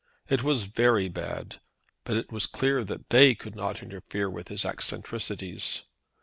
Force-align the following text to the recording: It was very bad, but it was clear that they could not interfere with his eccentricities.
It 0.29 0.41
was 0.41 0.65
very 0.65 1.09
bad, 1.09 1.59
but 2.05 2.17
it 2.17 2.31
was 2.31 2.47
clear 2.47 2.83
that 2.85 3.11
they 3.11 3.35
could 3.35 3.53
not 3.53 3.83
interfere 3.83 4.31
with 4.31 4.47
his 4.47 4.65
eccentricities. 4.65 5.83